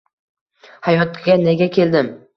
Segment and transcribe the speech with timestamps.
[0.87, 2.15] Hayotga nega keldim?